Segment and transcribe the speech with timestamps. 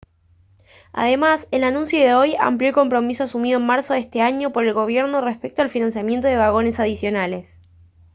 [0.93, 4.65] además el anuncio de hoy amplió el compromiso asumido en marzo de este año por
[4.65, 7.59] el gobierno respecto al financiamiento de vagones adicionales